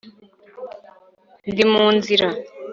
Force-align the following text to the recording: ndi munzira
ndi 1.49 1.63
munzira 1.71 2.27